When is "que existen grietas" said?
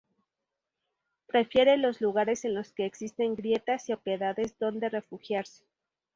2.71-3.87